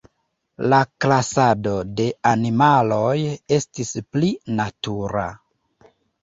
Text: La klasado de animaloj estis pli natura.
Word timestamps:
La 0.73 0.77
klasado 1.03 1.73
de 1.99 2.07
animaloj 2.29 3.13
estis 3.59 3.93
pli 4.17 4.33
natura. 4.63 5.29